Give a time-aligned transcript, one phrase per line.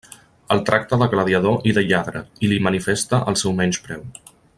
[0.53, 4.03] El tracta de gladiador i de lladre, i li manifesta el seu menyspreu.